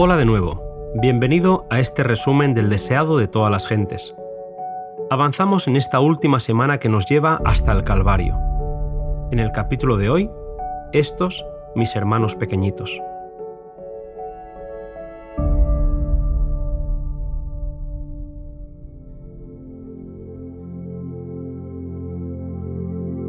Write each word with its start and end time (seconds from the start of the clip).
Hola 0.00 0.16
de 0.16 0.24
nuevo, 0.24 0.92
bienvenido 0.94 1.66
a 1.70 1.80
este 1.80 2.04
resumen 2.04 2.54
del 2.54 2.68
deseado 2.68 3.18
de 3.18 3.26
todas 3.26 3.50
las 3.50 3.66
gentes. 3.66 4.14
Avanzamos 5.10 5.66
en 5.66 5.74
esta 5.74 5.98
última 5.98 6.38
semana 6.38 6.78
que 6.78 6.88
nos 6.88 7.06
lleva 7.06 7.40
hasta 7.44 7.72
el 7.72 7.82
Calvario. 7.82 8.38
En 9.32 9.40
el 9.40 9.50
capítulo 9.50 9.96
de 9.96 10.08
hoy, 10.08 10.30
estos 10.92 11.44
mis 11.74 11.96
hermanos 11.96 12.36
pequeñitos. 12.36 12.96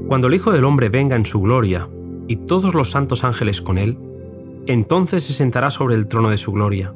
Cuando 0.08 0.28
el 0.28 0.36
Hijo 0.36 0.52
del 0.52 0.66
Hombre 0.66 0.90
venga 0.90 1.16
en 1.16 1.26
su 1.26 1.42
gloria 1.42 1.90
y 2.28 2.36
todos 2.36 2.76
los 2.76 2.92
santos 2.92 3.24
ángeles 3.24 3.60
con 3.60 3.80
él, 3.80 3.98
entonces 4.70 5.24
se 5.24 5.34
sentará 5.34 5.72
sobre 5.72 5.96
el 5.96 6.08
trono 6.08 6.30
de 6.30 6.38
su 6.38 6.52
gloria, 6.52 6.94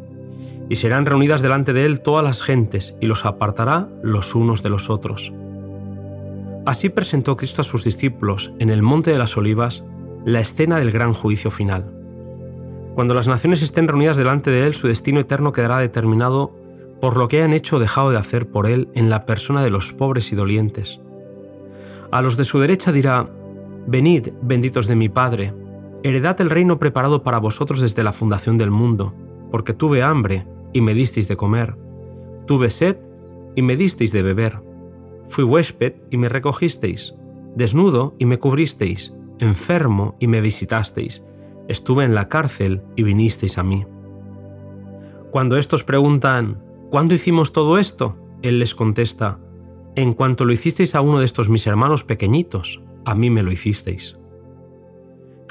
y 0.69 0.75
serán 0.75 1.05
reunidas 1.05 1.41
delante 1.41 1.73
de 1.73 1.85
él 1.85 2.01
todas 2.01 2.23
las 2.23 2.43
gentes, 2.43 2.95
y 3.01 3.07
los 3.07 3.25
apartará 3.25 3.89
los 4.03 4.35
unos 4.35 4.61
de 4.61 4.69
los 4.69 4.91
otros. 4.91 5.33
Así 6.65 6.89
presentó 6.89 7.35
Cristo 7.35 7.61
a 7.61 7.65
sus 7.65 7.83
discípulos 7.83 8.51
en 8.59 8.69
el 8.69 8.83
Monte 8.83 9.11
de 9.11 9.17
las 9.17 9.35
Olivas 9.37 9.83
la 10.23 10.39
escena 10.39 10.77
del 10.77 10.91
gran 10.91 11.13
juicio 11.13 11.49
final. 11.49 11.91
Cuando 12.93 13.15
las 13.15 13.27
naciones 13.27 13.63
estén 13.63 13.87
reunidas 13.87 14.17
delante 14.17 14.51
de 14.51 14.67
él, 14.67 14.75
su 14.75 14.87
destino 14.87 15.19
eterno 15.19 15.51
quedará 15.51 15.79
determinado 15.79 16.55
por 17.01 17.17
lo 17.17 17.27
que 17.27 17.37
hayan 17.37 17.53
hecho 17.53 17.77
o 17.77 17.79
dejado 17.79 18.11
de 18.11 18.17
hacer 18.17 18.47
por 18.47 18.67
él 18.67 18.87
en 18.93 19.09
la 19.09 19.25
persona 19.25 19.63
de 19.63 19.71
los 19.71 19.91
pobres 19.93 20.31
y 20.31 20.35
dolientes. 20.35 20.99
A 22.11 22.21
los 22.21 22.37
de 22.37 22.45
su 22.45 22.59
derecha 22.59 22.91
dirá, 22.91 23.27
Venid, 23.87 24.29
benditos 24.41 24.87
de 24.87 24.95
mi 24.95 25.09
Padre, 25.09 25.53
Heredad 26.03 26.39
el 26.41 26.49
reino 26.49 26.79
preparado 26.79 27.23
para 27.23 27.39
vosotros 27.39 27.79
desde 27.79 28.03
la 28.03 28.11
fundación 28.11 28.57
del 28.57 28.71
mundo, 28.71 29.13
porque 29.51 29.73
tuve 29.73 30.03
hambre 30.03 30.45
y 30.73 30.81
me 30.81 30.93
disteis 30.93 31.29
de 31.29 31.37
comer, 31.37 31.77
tuve 32.45 32.69
sed 32.69 32.97
y 33.55 33.61
me 33.61 33.77
disteis 33.77 34.11
de 34.11 34.21
beber, 34.21 34.59
fui 35.27 35.45
huésped 35.45 35.93
y 36.11 36.17
me 36.17 36.27
recogisteis, 36.27 37.15
desnudo 37.55 38.15
y 38.19 38.25
me 38.25 38.37
cubristeis, 38.37 39.13
enfermo 39.39 40.17
y 40.19 40.27
me 40.27 40.41
visitasteis, 40.41 41.23
estuve 41.69 42.03
en 42.03 42.15
la 42.15 42.27
cárcel 42.27 42.81
y 42.97 43.03
vinisteis 43.03 43.57
a 43.57 43.63
mí. 43.63 43.85
Cuando 45.31 45.57
estos 45.57 45.85
preguntan, 45.85 46.61
¿cuándo 46.89 47.15
hicimos 47.15 47.53
todo 47.53 47.77
esto? 47.77 48.17
Él 48.41 48.59
les 48.59 48.75
contesta, 48.75 49.39
en 49.95 50.13
cuanto 50.13 50.43
lo 50.43 50.51
hicisteis 50.51 50.95
a 50.95 51.01
uno 51.01 51.19
de 51.19 51.25
estos 51.25 51.49
mis 51.49 51.65
hermanos 51.65 52.03
pequeñitos, 52.03 52.81
a 53.05 53.15
mí 53.15 53.29
me 53.29 53.41
lo 53.41 53.51
hicisteis. 53.51 54.19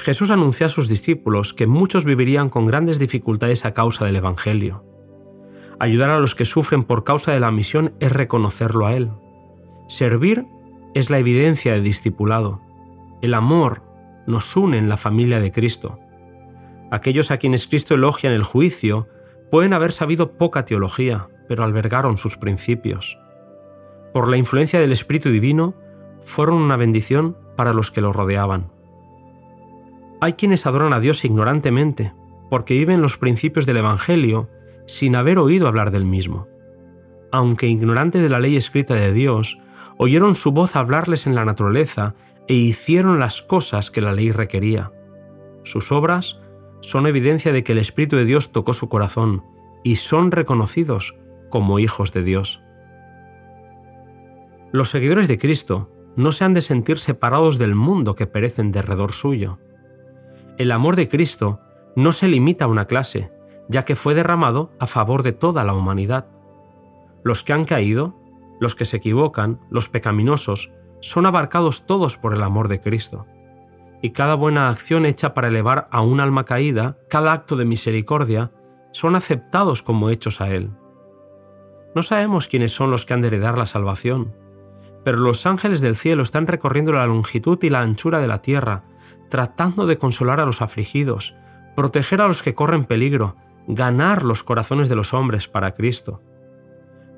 Jesús 0.03 0.31
anunció 0.31 0.65
a 0.65 0.69
sus 0.69 0.89
discípulos 0.89 1.53
que 1.53 1.65
muchos 1.65 2.03
vivirían 2.03 2.49
con 2.49 2.67
grandes 2.67 2.99
dificultades 2.99 3.63
a 3.63 3.73
causa 3.73 4.03
del 4.03 4.17
Evangelio. 4.17 4.83
Ayudar 5.79 6.09
a 6.09 6.19
los 6.19 6.35
que 6.35 6.43
sufren 6.43 6.83
por 6.83 7.05
causa 7.05 7.31
de 7.31 7.39
la 7.39 7.51
misión 7.51 7.93
es 8.01 8.11
reconocerlo 8.11 8.85
a 8.85 8.95
Él. 8.95 9.11
Servir 9.87 10.45
es 10.93 11.09
la 11.09 11.19
evidencia 11.19 11.71
de 11.71 11.79
discipulado. 11.79 12.59
El 13.21 13.33
amor 13.33 13.81
nos 14.27 14.53
une 14.57 14.77
en 14.77 14.89
la 14.89 14.97
familia 14.97 15.39
de 15.39 15.53
Cristo. 15.53 15.97
Aquellos 16.91 17.31
a 17.31 17.37
quienes 17.37 17.65
Cristo 17.65 17.93
elogia 17.93 18.29
en 18.29 18.35
el 18.35 18.43
juicio 18.43 19.07
pueden 19.49 19.71
haber 19.71 19.93
sabido 19.93 20.33
poca 20.33 20.65
teología, 20.65 21.29
pero 21.47 21.63
albergaron 21.63 22.17
sus 22.17 22.35
principios. 22.35 23.17
Por 24.11 24.27
la 24.27 24.35
influencia 24.35 24.81
del 24.81 24.91
Espíritu 24.91 25.29
Divino, 25.29 25.75
fueron 26.25 26.55
una 26.55 26.75
bendición 26.75 27.37
para 27.55 27.71
los 27.71 27.89
que 27.89 28.01
lo 28.01 28.11
rodeaban. 28.11 28.72
Hay 30.23 30.35
quienes 30.35 30.65
adoran 30.65 30.93
a 30.93 31.01
Dios 31.01 31.25
ignorantemente, 31.25 32.13
porque 32.49 32.75
viven 32.75 33.01
los 33.01 33.17
principios 33.17 33.65
del 33.65 33.75
Evangelio 33.75 34.49
sin 34.87 35.17
haber 35.17 35.37
oído 35.37 35.67
hablar 35.67 35.91
del 35.91 36.05
mismo. 36.05 36.47
Aunque 37.29 37.67
ignorantes 37.67 38.21
de 38.21 38.29
la 38.29 38.39
ley 38.39 38.55
escrita 38.55 38.93
de 38.93 39.11
Dios, 39.11 39.59
oyeron 39.97 40.35
su 40.35 40.53
voz 40.53 40.77
hablarles 40.77 41.27
en 41.27 41.35
la 41.35 41.43
naturaleza 41.43 42.15
e 42.47 42.53
hicieron 42.53 43.19
las 43.19 43.41
cosas 43.41 43.91
que 43.91 43.99
la 43.99 44.13
ley 44.13 44.31
requería. 44.31 44.93
Sus 45.63 45.91
obras 45.91 46.39
son 46.79 47.05
evidencia 47.05 47.51
de 47.51 47.65
que 47.65 47.73
el 47.73 47.79
Espíritu 47.79 48.15
de 48.15 48.23
Dios 48.23 48.53
tocó 48.53 48.71
su 48.71 48.87
corazón 48.87 49.43
y 49.83 49.97
son 49.97 50.31
reconocidos 50.31 51.17
como 51.49 51.79
hijos 51.79 52.13
de 52.13 52.23
Dios. 52.23 52.61
Los 54.71 54.89
seguidores 54.89 55.27
de 55.27 55.37
Cristo 55.37 55.91
no 56.15 56.31
se 56.31 56.45
han 56.45 56.53
de 56.53 56.61
sentir 56.61 56.97
separados 56.97 57.57
del 57.57 57.75
mundo 57.75 58.15
que 58.15 58.25
perece 58.25 58.61
en 58.61 58.71
derredor 58.71 59.11
suyo. 59.11 59.59
El 60.57 60.71
amor 60.71 60.95
de 60.95 61.09
Cristo 61.09 61.59
no 61.95 62.11
se 62.11 62.27
limita 62.27 62.65
a 62.65 62.67
una 62.67 62.85
clase, 62.85 63.31
ya 63.69 63.85
que 63.85 63.95
fue 63.95 64.13
derramado 64.13 64.71
a 64.79 64.85
favor 64.85 65.23
de 65.23 65.31
toda 65.31 65.63
la 65.63 65.73
humanidad. 65.73 66.27
Los 67.23 67.43
que 67.43 67.53
han 67.53 67.65
caído, 67.65 68.15
los 68.59 68.75
que 68.75 68.85
se 68.85 68.97
equivocan, 68.97 69.59
los 69.71 69.89
pecaminosos, 69.89 70.71
son 70.99 71.25
abarcados 71.25 71.85
todos 71.85 72.17
por 72.17 72.33
el 72.33 72.43
amor 72.43 72.67
de 72.67 72.81
Cristo. 72.81 73.25
Y 74.01 74.11
cada 74.11 74.35
buena 74.35 74.69
acción 74.69 75.05
hecha 75.05 75.33
para 75.33 75.47
elevar 75.47 75.87
a 75.91 76.01
un 76.01 76.19
alma 76.19 76.45
caída, 76.45 76.97
cada 77.09 77.33
acto 77.33 77.55
de 77.55 77.65
misericordia, 77.65 78.51
son 78.91 79.15
aceptados 79.15 79.81
como 79.81 80.09
hechos 80.09 80.39
a 80.39 80.49
Él. 80.49 80.69
No 81.95 82.03
sabemos 82.03 82.47
quiénes 82.47 82.71
son 82.71 82.91
los 82.91 83.05
que 83.05 83.13
han 83.13 83.21
de 83.21 83.29
heredar 83.29 83.57
la 83.57 83.65
salvación, 83.65 84.35
pero 85.03 85.17
los 85.17 85.45
ángeles 85.45 85.81
del 85.81 85.95
cielo 85.95 86.21
están 86.21 86.45
recorriendo 86.45 86.91
la 86.91 87.07
longitud 87.07 87.57
y 87.61 87.69
la 87.69 87.81
anchura 87.81 88.19
de 88.19 88.27
la 88.27 88.41
tierra, 88.41 88.83
tratando 89.33 89.87
de 89.87 89.97
consolar 89.97 90.39
a 90.39 90.45
los 90.45 90.61
afligidos, 90.61 91.33
proteger 91.75 92.21
a 92.21 92.27
los 92.27 92.43
que 92.43 92.53
corren 92.53 92.85
peligro, 92.85 93.35
ganar 93.67 94.23
los 94.23 94.43
corazones 94.43 94.89
de 94.89 94.95
los 94.95 95.11
hombres 95.15 95.47
para 95.47 95.73
Cristo. 95.73 96.21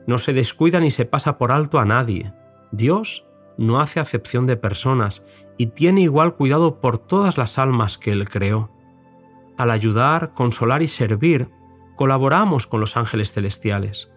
No 0.07 0.17
se 0.17 0.31
descuida 0.31 0.79
ni 0.79 0.91
se 0.91 1.03
pasa 1.03 1.37
por 1.37 1.51
alto 1.51 1.77
a 1.77 1.83
nadie. 1.83 2.31
Dios 2.71 3.25
no 3.57 3.81
hace 3.81 3.99
acepción 3.99 4.45
de 4.45 4.55
personas 4.55 5.25
y 5.57 5.65
tiene 5.67 6.03
igual 6.03 6.35
cuidado 6.35 6.79
por 6.79 6.99
todas 6.99 7.37
las 7.37 7.57
almas 7.57 7.97
que 7.97 8.13
Él 8.13 8.29
creó. 8.29 8.71
Al 9.57 9.69
ayudar, 9.69 10.31
consolar 10.31 10.81
y 10.83 10.87
servir, 10.87 11.49
colaboramos 11.97 12.65
con 12.65 12.79
los 12.79 12.95
ángeles 12.95 13.33
celestiales. 13.33 14.09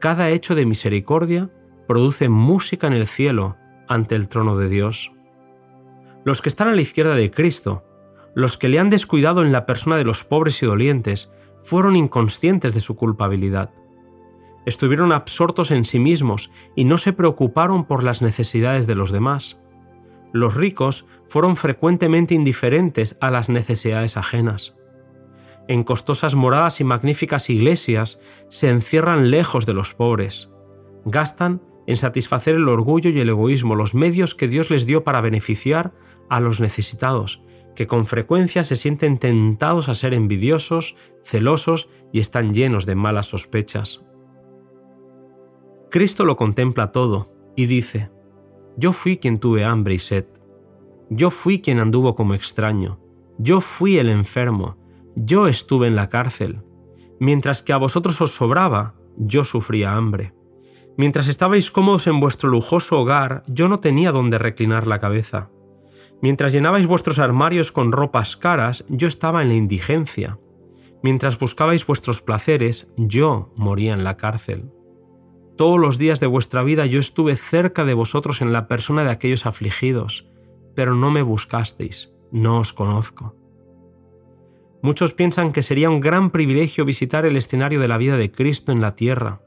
Cada 0.00 0.30
hecho 0.30 0.56
de 0.56 0.66
misericordia 0.66 1.50
produce 1.86 2.28
música 2.28 2.88
en 2.88 2.94
el 2.94 3.06
cielo 3.06 3.54
ante 3.86 4.16
el 4.16 4.26
trono 4.26 4.56
de 4.56 4.68
Dios 4.68 5.12
los 6.28 6.42
que 6.42 6.50
están 6.50 6.68
a 6.68 6.74
la 6.74 6.82
izquierda 6.82 7.14
de 7.14 7.30
Cristo, 7.30 7.84
los 8.34 8.58
que 8.58 8.68
le 8.68 8.78
han 8.78 8.90
descuidado 8.90 9.42
en 9.42 9.50
la 9.50 9.64
persona 9.64 9.96
de 9.96 10.04
los 10.04 10.24
pobres 10.24 10.62
y 10.62 10.66
dolientes, 10.66 11.32
fueron 11.62 11.96
inconscientes 11.96 12.74
de 12.74 12.80
su 12.80 12.96
culpabilidad. 12.96 13.70
Estuvieron 14.66 15.12
absortos 15.12 15.70
en 15.70 15.86
sí 15.86 15.98
mismos 15.98 16.50
y 16.76 16.84
no 16.84 16.98
se 16.98 17.14
preocuparon 17.14 17.86
por 17.86 18.04
las 18.04 18.20
necesidades 18.20 18.86
de 18.86 18.94
los 18.94 19.10
demás. 19.10 19.58
Los 20.32 20.54
ricos 20.54 21.06
fueron 21.28 21.56
frecuentemente 21.56 22.34
indiferentes 22.34 23.16
a 23.22 23.30
las 23.30 23.48
necesidades 23.48 24.18
ajenas. 24.18 24.74
En 25.66 25.82
costosas 25.82 26.34
moradas 26.34 26.80
y 26.80 26.84
magníficas 26.84 27.48
iglesias 27.48 28.20
se 28.48 28.68
encierran 28.68 29.30
lejos 29.30 29.64
de 29.64 29.72
los 29.72 29.94
pobres. 29.94 30.50
Gastan 31.06 31.62
en 31.88 31.96
satisfacer 31.96 32.54
el 32.54 32.68
orgullo 32.68 33.08
y 33.08 33.18
el 33.18 33.30
egoísmo, 33.30 33.74
los 33.74 33.94
medios 33.94 34.34
que 34.34 34.46
Dios 34.46 34.68
les 34.68 34.84
dio 34.84 35.04
para 35.04 35.22
beneficiar 35.22 35.94
a 36.28 36.38
los 36.38 36.60
necesitados, 36.60 37.42
que 37.74 37.86
con 37.86 38.04
frecuencia 38.04 38.62
se 38.62 38.76
sienten 38.76 39.16
tentados 39.16 39.88
a 39.88 39.94
ser 39.94 40.12
envidiosos, 40.12 40.96
celosos 41.24 41.88
y 42.12 42.20
están 42.20 42.52
llenos 42.52 42.84
de 42.84 42.94
malas 42.94 43.28
sospechas. 43.28 44.04
Cristo 45.90 46.26
lo 46.26 46.36
contempla 46.36 46.92
todo 46.92 47.32
y 47.56 47.64
dice, 47.64 48.10
Yo 48.76 48.92
fui 48.92 49.16
quien 49.16 49.38
tuve 49.40 49.64
hambre 49.64 49.94
y 49.94 49.98
sed, 49.98 50.26
yo 51.08 51.30
fui 51.30 51.62
quien 51.62 51.78
anduvo 51.78 52.14
como 52.14 52.34
extraño, 52.34 53.00
yo 53.38 53.62
fui 53.62 53.96
el 53.96 54.10
enfermo, 54.10 54.76
yo 55.16 55.48
estuve 55.48 55.86
en 55.86 55.96
la 55.96 56.10
cárcel, 56.10 56.60
mientras 57.18 57.62
que 57.62 57.72
a 57.72 57.78
vosotros 57.78 58.20
os 58.20 58.34
sobraba, 58.34 58.94
yo 59.16 59.42
sufría 59.42 59.94
hambre. 59.94 60.34
Mientras 60.98 61.28
estabais 61.28 61.70
cómodos 61.70 62.08
en 62.08 62.18
vuestro 62.18 62.50
lujoso 62.50 62.98
hogar, 62.98 63.44
yo 63.46 63.68
no 63.68 63.78
tenía 63.78 64.10
donde 64.10 64.36
reclinar 64.36 64.88
la 64.88 64.98
cabeza. 64.98 65.48
Mientras 66.20 66.52
llenabais 66.52 66.88
vuestros 66.88 67.20
armarios 67.20 67.70
con 67.70 67.92
ropas 67.92 68.36
caras, 68.36 68.84
yo 68.88 69.06
estaba 69.06 69.42
en 69.42 69.50
la 69.50 69.54
indigencia. 69.54 70.40
Mientras 71.00 71.38
buscabais 71.38 71.86
vuestros 71.86 72.20
placeres, 72.20 72.88
yo 72.96 73.52
moría 73.54 73.92
en 73.92 74.02
la 74.02 74.16
cárcel. 74.16 74.72
Todos 75.56 75.78
los 75.78 75.98
días 75.98 76.18
de 76.18 76.26
vuestra 76.26 76.64
vida 76.64 76.84
yo 76.86 76.98
estuve 76.98 77.36
cerca 77.36 77.84
de 77.84 77.94
vosotros 77.94 78.42
en 78.42 78.52
la 78.52 78.66
persona 78.66 79.04
de 79.04 79.10
aquellos 79.10 79.46
afligidos, 79.46 80.26
pero 80.74 80.96
no 80.96 81.12
me 81.12 81.22
buscasteis, 81.22 82.12
no 82.32 82.58
os 82.58 82.72
conozco. 82.72 83.36
Muchos 84.82 85.12
piensan 85.12 85.52
que 85.52 85.62
sería 85.62 85.90
un 85.90 86.00
gran 86.00 86.30
privilegio 86.30 86.84
visitar 86.84 87.24
el 87.24 87.36
escenario 87.36 87.78
de 87.78 87.86
la 87.86 87.98
vida 87.98 88.16
de 88.16 88.32
Cristo 88.32 88.72
en 88.72 88.80
la 88.80 88.96
tierra, 88.96 89.42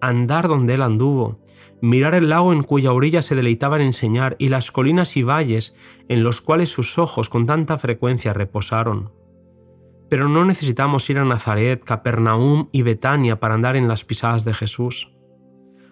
andar 0.00 0.48
donde 0.48 0.74
él 0.74 0.82
anduvo, 0.82 1.40
mirar 1.80 2.14
el 2.14 2.28
lago 2.28 2.52
en 2.52 2.62
cuya 2.62 2.92
orilla 2.92 3.22
se 3.22 3.34
deleitaba 3.34 3.76
en 3.76 3.82
enseñar 3.82 4.36
y 4.38 4.48
las 4.48 4.70
colinas 4.70 5.16
y 5.16 5.22
valles 5.22 5.74
en 6.08 6.22
los 6.22 6.40
cuales 6.40 6.70
sus 6.70 6.98
ojos 6.98 7.28
con 7.28 7.46
tanta 7.46 7.78
frecuencia 7.78 8.32
reposaron. 8.32 9.12
Pero 10.08 10.28
no 10.28 10.44
necesitamos 10.44 11.08
ir 11.10 11.18
a 11.18 11.24
Nazaret, 11.24 11.84
Capernaum 11.84 12.68
y 12.72 12.82
Betania 12.82 13.38
para 13.40 13.54
andar 13.54 13.76
en 13.76 13.88
las 13.88 14.04
pisadas 14.04 14.44
de 14.44 14.54
Jesús. 14.54 15.12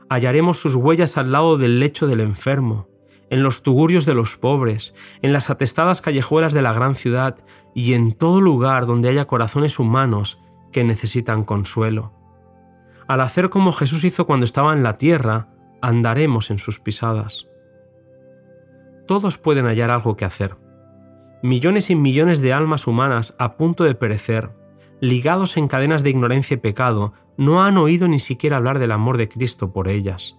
Hallaremos 0.08 0.58
sus 0.58 0.74
huellas 0.74 1.16
al 1.16 1.32
lado 1.32 1.58
del 1.58 1.80
lecho 1.80 2.06
del 2.06 2.20
enfermo, 2.20 2.88
en 3.28 3.42
los 3.42 3.62
tugurios 3.62 4.06
de 4.06 4.14
los 4.14 4.36
pobres, 4.36 4.94
en 5.20 5.32
las 5.32 5.50
atestadas 5.50 6.00
callejuelas 6.00 6.52
de 6.52 6.62
la 6.62 6.72
gran 6.72 6.94
ciudad 6.94 7.44
y 7.74 7.94
en 7.94 8.12
todo 8.12 8.40
lugar 8.40 8.86
donde 8.86 9.08
haya 9.08 9.26
corazones 9.26 9.78
humanos 9.78 10.40
que 10.72 10.84
necesitan 10.84 11.44
consuelo. 11.44 12.12
Al 13.08 13.20
hacer 13.20 13.50
como 13.50 13.72
Jesús 13.72 14.04
hizo 14.04 14.26
cuando 14.26 14.44
estaba 14.44 14.72
en 14.72 14.82
la 14.82 14.98
tierra, 14.98 15.48
andaremos 15.80 16.50
en 16.50 16.58
sus 16.58 16.80
pisadas. 16.80 17.48
Todos 19.06 19.38
pueden 19.38 19.66
hallar 19.66 19.90
algo 19.90 20.16
que 20.16 20.24
hacer. 20.24 20.56
Millones 21.42 21.90
y 21.90 21.94
millones 21.94 22.40
de 22.40 22.52
almas 22.52 22.86
humanas 22.86 23.36
a 23.38 23.56
punto 23.56 23.84
de 23.84 23.94
perecer, 23.94 24.50
ligados 25.00 25.56
en 25.56 25.68
cadenas 25.68 26.02
de 26.02 26.10
ignorancia 26.10 26.54
y 26.54 26.58
pecado, 26.58 27.12
no 27.36 27.62
han 27.62 27.78
oído 27.78 28.08
ni 28.08 28.18
siquiera 28.18 28.56
hablar 28.56 28.78
del 28.78 28.92
amor 28.92 29.18
de 29.18 29.28
Cristo 29.28 29.72
por 29.72 29.88
ellas. 29.88 30.36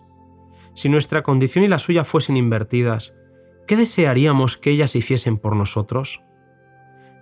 Si 0.74 0.90
nuestra 0.90 1.24
condición 1.24 1.64
y 1.64 1.68
la 1.68 1.80
suya 1.80 2.04
fuesen 2.04 2.36
invertidas, 2.36 3.16
¿qué 3.66 3.78
desearíamos 3.78 4.58
que 4.58 4.72
ellas 4.72 4.96
hiciesen 4.96 5.38
por 5.38 5.56
nosotros? 5.56 6.22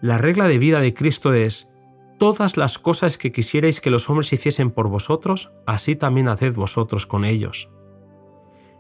La 0.01 0.18
regla 0.18 0.47
de 0.47 0.57
vida 0.57 0.80
de 0.80 0.94
Cristo 0.94 1.33
es, 1.33 1.69
todas 2.18 2.58
las 2.58 2.78
cosas 2.78 3.18
que 3.18 3.32
quisierais 3.32 3.82
que 3.82 3.90
los 3.90 4.10
hombres 4.10 4.32
hiciesen 4.34 4.72
por 4.72 4.88
vosotros, 4.88 5.52
así 5.66 5.96
también 5.96 6.28
haced 6.28 6.56
vosotros 6.56 7.06
con 7.06 7.26
ellos. 7.26 7.70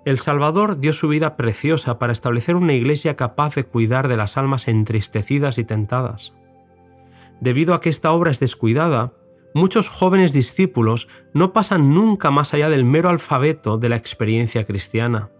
El 0.05 0.19
Salvador 0.19 0.79
dio 0.79 0.93
su 0.93 1.07
vida 1.07 1.35
preciosa 1.35 1.97
para 1.97 2.13
establecer 2.13 2.55
una 2.55 2.73
iglesia 2.73 3.15
capaz 3.15 3.55
de 3.55 3.63
cuidar 3.63 4.07
de 4.07 4.17
las 4.17 4.37
almas 4.37 4.67
entristecidas 4.67 5.57
y 5.57 5.63
tentadas. 5.63 6.33
Debido 7.41 7.73
a 7.73 7.81
que 7.81 7.89
esta 7.89 8.11
obra 8.11 8.31
es 8.31 8.39
descuidada, 8.39 9.13
muchos 9.55 9.89
jóvenes 9.89 10.31
discípulos 10.31 11.07
no 11.33 11.53
pasan 11.53 11.93
nunca 11.93 12.29
más 12.29 12.53
allá 12.53 12.69
del 12.69 12.85
mero 12.85 13.09
alfabeto 13.09 13.77
de 13.77 13.89
la 13.89 13.95
experiencia 13.95 14.63
cristiana. 14.63 15.31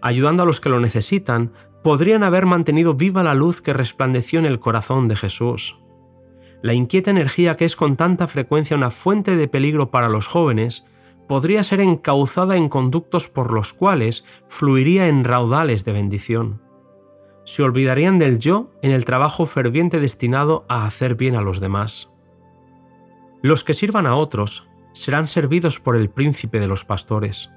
Ayudando 0.00 0.42
a 0.42 0.46
los 0.46 0.60
que 0.60 0.70
lo 0.70 0.80
necesitan, 0.80 1.52
podrían 1.82 2.22
haber 2.22 2.46
mantenido 2.46 2.94
viva 2.94 3.22
la 3.22 3.34
luz 3.34 3.60
que 3.60 3.72
resplandeció 3.74 4.38
en 4.38 4.46
el 4.46 4.58
corazón 4.58 5.06
de 5.06 5.16
Jesús. 5.16 5.76
La 6.62 6.74
inquieta 6.74 7.10
energía 7.10 7.56
que 7.56 7.64
es 7.64 7.76
con 7.76 7.96
tanta 7.96 8.26
frecuencia 8.26 8.76
una 8.76 8.90
fuente 8.90 9.36
de 9.36 9.48
peligro 9.48 9.90
para 9.90 10.08
los 10.08 10.26
jóvenes 10.26 10.84
podría 11.28 11.62
ser 11.62 11.80
encauzada 11.80 12.56
en 12.56 12.68
conductos 12.68 13.28
por 13.28 13.52
los 13.52 13.72
cuales 13.72 14.24
fluiría 14.48 15.08
en 15.08 15.24
raudales 15.24 15.84
de 15.84 15.92
bendición. 15.92 16.62
Se 17.44 17.62
olvidarían 17.62 18.18
del 18.18 18.38
yo 18.38 18.72
en 18.82 18.90
el 18.90 19.04
trabajo 19.04 19.46
ferviente 19.46 20.00
destinado 20.00 20.64
a 20.68 20.86
hacer 20.86 21.14
bien 21.14 21.36
a 21.36 21.42
los 21.42 21.60
demás. 21.60 22.10
Los 23.42 23.62
que 23.62 23.74
sirvan 23.74 24.06
a 24.06 24.16
otros 24.16 24.68
serán 24.92 25.26
servidos 25.26 25.78
por 25.78 25.94
el 25.94 26.10
príncipe 26.10 26.58
de 26.58 26.66
los 26.66 26.84
pastores. 26.84 27.50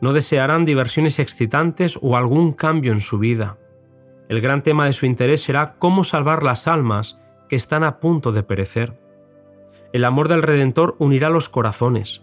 No 0.00 0.12
desearán 0.12 0.64
diversiones 0.64 1.18
excitantes 1.20 1.98
o 2.00 2.16
algún 2.16 2.52
cambio 2.52 2.92
en 2.92 3.00
su 3.00 3.18
vida. 3.18 3.58
El 4.28 4.40
gran 4.40 4.62
tema 4.62 4.86
de 4.86 4.92
su 4.92 5.06
interés 5.06 5.42
será 5.42 5.74
cómo 5.78 6.02
salvar 6.02 6.42
las 6.42 6.66
almas 6.66 7.21
que 7.52 7.56
están 7.56 7.84
a 7.84 8.00
punto 8.00 8.32
de 8.32 8.42
perecer. 8.42 8.98
El 9.92 10.06
amor 10.06 10.28
del 10.28 10.40
Redentor 10.40 10.96
unirá 10.98 11.28
los 11.28 11.50
corazones, 11.50 12.22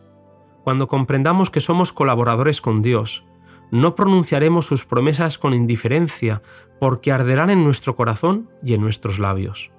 cuando 0.63 0.87
comprendamos 0.87 1.51
que 1.51 1.61
somos 1.61 1.93
colaboradores 1.93 2.61
con 2.61 2.81
Dios, 2.81 3.25
no 3.69 3.93
pronunciaremos 3.93 4.65
sus 4.65 4.85
promesas 4.85 5.37
con 5.37 5.53
indiferencia, 5.53 6.41
porque 6.79 7.11
arderán 7.11 7.51
en 7.51 7.63
nuestro 7.63 7.95
corazón 7.95 8.49
y 8.63 8.73
en 8.73 8.81
nuestros 8.81 9.19
labios. 9.19 9.69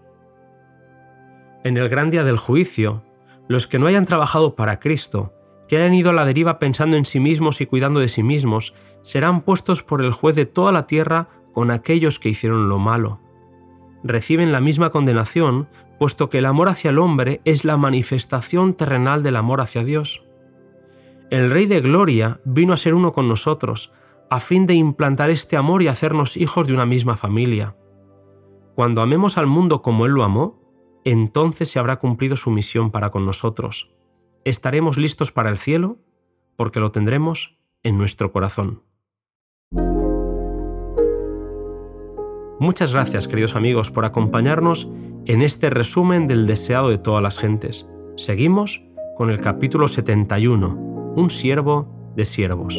En 1.64 1.76
el 1.76 1.88
gran 1.88 2.10
día 2.10 2.22
del 2.22 2.36
juicio, 2.36 3.02
los 3.48 3.66
que 3.66 3.80
no 3.80 3.88
hayan 3.88 4.06
trabajado 4.06 4.54
para 4.54 4.78
Cristo, 4.78 5.34
que 5.66 5.78
hayan 5.78 5.94
ido 5.94 6.10
a 6.10 6.12
la 6.12 6.26
deriva 6.26 6.60
pensando 6.60 6.96
en 6.96 7.04
sí 7.04 7.18
mismos 7.18 7.60
y 7.60 7.66
cuidando 7.66 7.98
de 7.98 8.08
sí 8.08 8.22
mismos, 8.22 8.72
serán 9.02 9.40
puestos 9.40 9.82
por 9.82 10.00
el 10.00 10.12
juez 10.12 10.36
de 10.36 10.46
toda 10.46 10.70
la 10.70 10.86
tierra 10.86 11.26
con 11.52 11.72
aquellos 11.72 12.20
que 12.20 12.28
hicieron 12.28 12.68
lo 12.68 12.78
malo. 12.78 13.18
Reciben 14.02 14.52
la 14.52 14.60
misma 14.60 14.90
condenación, 14.90 15.68
puesto 15.98 16.30
que 16.30 16.38
el 16.38 16.46
amor 16.46 16.68
hacia 16.68 16.90
el 16.90 16.98
hombre 16.98 17.40
es 17.44 17.64
la 17.64 17.76
manifestación 17.76 18.74
terrenal 18.74 19.22
del 19.22 19.36
amor 19.36 19.60
hacia 19.60 19.84
Dios. 19.84 20.24
El 21.30 21.50
Rey 21.50 21.66
de 21.66 21.80
Gloria 21.80 22.40
vino 22.44 22.72
a 22.72 22.78
ser 22.78 22.94
uno 22.94 23.12
con 23.12 23.28
nosotros, 23.28 23.92
a 24.30 24.40
fin 24.40 24.66
de 24.66 24.74
implantar 24.74 25.30
este 25.30 25.56
amor 25.56 25.82
y 25.82 25.88
hacernos 25.88 26.36
hijos 26.36 26.66
de 26.66 26.74
una 26.74 26.86
misma 26.86 27.16
familia. 27.16 27.76
Cuando 28.74 29.02
amemos 29.02 29.36
al 29.36 29.46
mundo 29.46 29.82
como 29.82 30.06
Él 30.06 30.12
lo 30.12 30.24
amó, 30.24 30.60
entonces 31.04 31.70
se 31.70 31.78
habrá 31.78 31.96
cumplido 31.98 32.36
su 32.36 32.50
misión 32.50 32.90
para 32.90 33.10
con 33.10 33.26
nosotros. 33.26 33.90
Estaremos 34.44 34.96
listos 34.96 35.32
para 35.32 35.50
el 35.50 35.58
cielo 35.58 35.98
porque 36.56 36.80
lo 36.80 36.90
tendremos 36.90 37.58
en 37.82 37.98
nuestro 37.98 38.32
corazón. 38.32 38.82
Muchas 42.60 42.92
gracias, 42.92 43.26
queridos 43.26 43.56
amigos, 43.56 43.90
por 43.90 44.04
acompañarnos 44.04 44.90
en 45.24 45.40
este 45.40 45.70
resumen 45.70 46.28
del 46.28 46.46
deseado 46.46 46.90
de 46.90 46.98
todas 46.98 47.22
las 47.22 47.38
gentes. 47.38 47.88
Seguimos 48.16 48.82
con 49.16 49.30
el 49.30 49.40
capítulo 49.40 49.88
71 49.88 51.14
un 51.16 51.30
siervo 51.30 52.12
de 52.16 52.26
siervos. 52.26 52.78